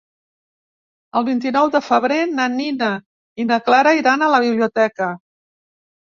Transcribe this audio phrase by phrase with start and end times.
[1.19, 2.89] El vint-i-nou de febrer na Nina
[3.45, 5.13] i na Clara iran a la biblioteca.